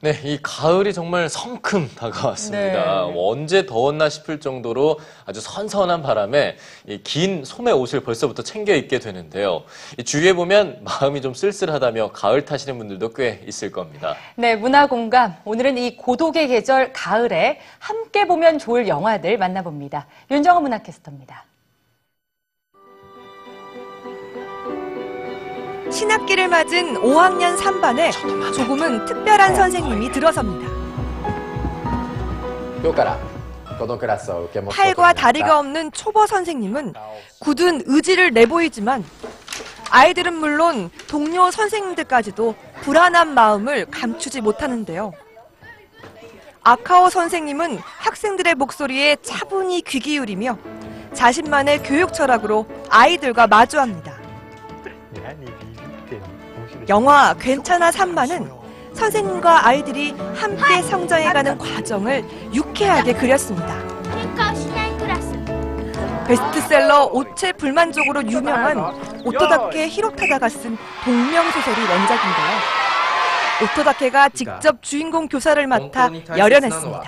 [0.00, 3.06] 네, 이 가을이 정말 성큼 다가왔습니다.
[3.06, 3.12] 네.
[3.12, 9.64] 뭐 언제 더웠나 싶을 정도로 아주 선선한 바람에 이긴 소매 옷을 벌써부터 챙겨 입게 되는데요.
[9.98, 14.14] 이 주위에 보면 마음이 좀 쓸쓸하다며 가을 타시는 분들도 꽤 있을 겁니다.
[14.34, 15.34] 네, 문화 공감.
[15.44, 20.06] 오늘은 이 고독의 계절 가을에 함께 보면 좋을 영화들 만나봅니다.
[20.30, 21.44] 윤정호 문화캐스터입니다.
[25.90, 28.12] 신학기를 맞은 5학년 3반에
[28.54, 30.12] 조금은 특별한 어, 선생님이 어, 어.
[30.12, 30.76] 들어섭니다.
[34.70, 36.94] 팔과 다리가 없는 초보 선생님은
[37.40, 39.04] 굳은 의지를 내보이지만
[39.90, 45.12] 아이들은 물론 동료 선생님들까지도 불안한 마음을 감추지 못하는데요.
[46.62, 50.58] 아카오 선생님은 학생들의 목소리에 차분히 귀 기울이며
[51.14, 54.15] 자신만의 교육 철학으로 아이들과 마주합니다.
[56.88, 58.50] 영화 괜찮아 산만은
[58.94, 63.76] 선생님과 아이들이 함께 성장해가는 과정을 유쾌하게 그렸습니다.
[66.26, 68.78] 베스트셀러 옷의 불만족으로 유명한
[69.24, 72.76] 오토다케 히로타다가 쓴 동명소설이 원작인데요.
[73.62, 77.02] 오토다케가 직접 주인공 교사를 맡아 열연했습니다.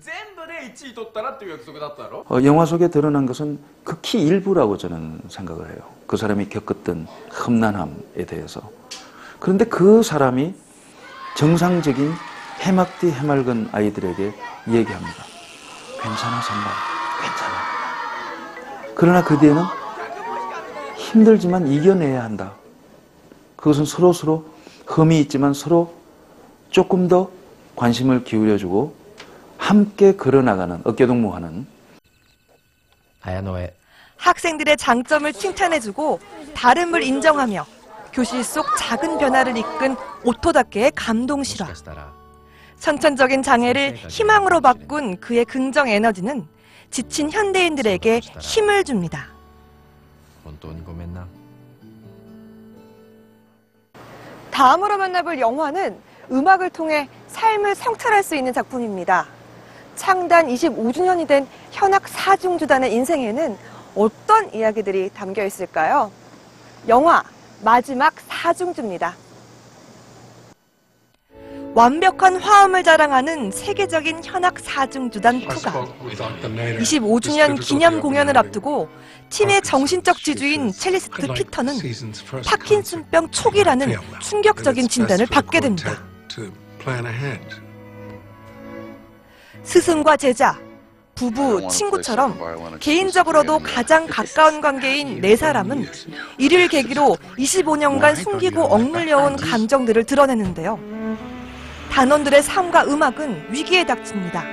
[0.00, 5.78] 全部で1位取ったらっていう約束だったろ 어, 영화 속에 드러난 것은 극히 일부라고 저는 생각을 해요.
[6.06, 7.06] 그 사람이 겪었던
[7.46, 8.70] 험난함에 대해서.
[9.40, 10.54] 그런데 그 사람이
[11.36, 12.12] 정상적인
[12.60, 14.32] 해맑디 해맑은 아이들에게
[14.68, 15.24] 얘기합니다.
[16.00, 16.72] 괜찮아, 선발.
[17.22, 17.54] 괜찮아.
[18.94, 19.62] 그러나 그 뒤에는
[20.96, 22.54] 힘들지만 이겨내야 한다.
[23.56, 24.46] 그것은 서로서로
[24.86, 25.92] 흠이 있지만 서로
[26.70, 27.30] 조금 더
[27.74, 28.94] 관심을 기울여주고
[29.71, 31.65] 함께 걸어나가는 어깨동무하는
[33.21, 33.73] 아야노의
[34.17, 36.19] 학생들의 장점을 칭찬해주고
[36.53, 37.65] 다름을 인정하며
[38.11, 41.69] 교실 속 작은 변화를 이끈 오토다케의 감동 실화.
[42.75, 46.45] 선천적인 장애를 희망으로 바꾼 그의 긍정 에너지는
[46.89, 49.29] 지친 현대인들에게 힘을 줍니다.
[54.51, 55.97] 다음으로 만나볼 영화는
[56.29, 59.27] 음악을 통해 삶을 성찰할 수 있는 작품입니다.
[59.95, 63.57] 창단 25주년이 된 현악 사중주단의 인생에는
[63.95, 66.11] 어떤 이야기들이 담겨 있을까요?
[66.87, 67.23] 영화
[67.63, 69.15] 마지막 사중주입니다.
[71.73, 75.85] 완벽한 화음을 자랑하는 세계적인 현악 사중주단 투가
[76.79, 78.89] 25주년 기념 공연을 앞두고
[79.29, 81.75] 팀의 정신적 지주인 첼리스트 피터는
[82.45, 86.03] 파킨슨병 초기라는 충격적인 진단을 받게 됩니다.
[89.63, 90.59] 스승과 제자,
[91.15, 95.87] 부부, 친구처럼 개인적으로도 가장 가까운 관계인 네 사람은
[96.37, 100.79] 이를 계기로 25년간 숨기고 억눌려온 감정들을 드러내는데요.
[101.91, 104.43] 단원들의 삶과 음악은 위기에 닥칩니다.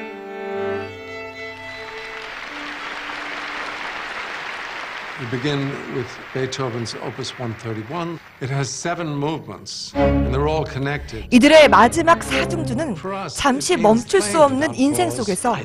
[5.21, 8.19] We begin with Beethoven's Opus 131.
[8.41, 11.27] It has seven movements, and they're all connected.
[11.33, 12.95] 이들의 마지막 사중주는
[13.35, 15.57] 잠시 멈출 수 없는 인생 속에서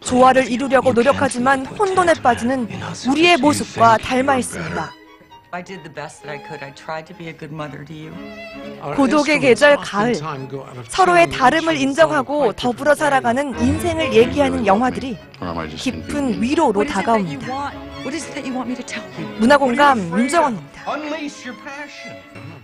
[0.00, 2.68] 조화를 이루려고 노력하지만 혼돈에 빠지는
[3.10, 4.92] 우리의 모습과 닮아 있습니다.
[5.52, 6.62] I did the best that I could.
[6.62, 8.12] I tried to be a good mother to you.
[8.82, 10.10] Our 고독의 계절 가을.
[10.10, 15.16] oftentimes go out of 서로의 다름을 인정하고 더불어 살아가는 인생을 얘기하는 영화들이
[15.76, 16.84] 깊은 위로로
[18.04, 19.38] What is it that you 다가옵니다.
[19.38, 20.92] 문화공감 윤정원입니다.
[20.92, 22.16] Unleash your passion